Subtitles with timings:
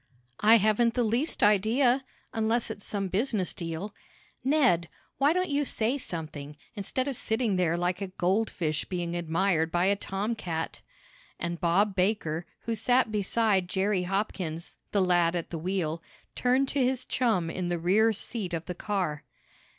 [0.39, 2.03] "I haven't the least idea,
[2.33, 3.93] unless it's some business deal.
[4.43, 4.89] Ned,
[5.19, 9.85] why don't you say something, instead of sitting there like a goldfish being admired by
[9.85, 10.81] a tom cat?"
[11.39, 16.01] and Bob Baker, who sat beside Jerry Hopkins, the lad at the wheel,
[16.33, 19.23] turned to his chum in the rear seat of the car.